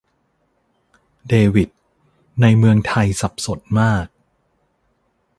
[1.27, 1.69] เดวิด:
[2.41, 4.07] ในเมืองไทยสับสนมาก